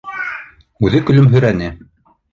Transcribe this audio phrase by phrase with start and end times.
[0.87, 1.71] Үҙе көлөмһөрәне: